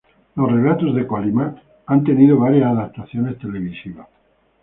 Los 0.35 0.51
"Relatos 0.51 0.95
de 0.95 1.05
Kolymá" 1.05 1.53
han 1.85 2.03
tenido 2.03 2.39
varias 2.39 2.71
adaptaciones 2.71 3.37
televisivas. 3.37 4.07